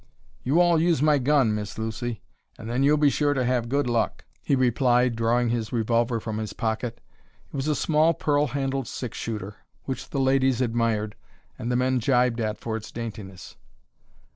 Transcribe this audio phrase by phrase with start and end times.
[0.41, 2.23] "You all use my gun, Miss Lucy,
[2.57, 6.39] and then you'll be sure to have good luck," he replied, drawing his revolver from
[6.39, 6.99] his pocket.
[7.53, 11.13] It was a small pearl handled six shooter, which the ladies admired,
[11.59, 13.57] and the men jibed at for its daintiness.